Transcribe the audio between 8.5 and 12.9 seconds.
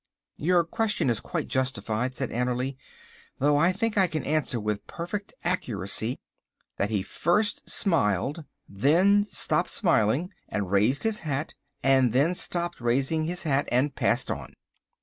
then stopped smiling and raised his hat, and then stopped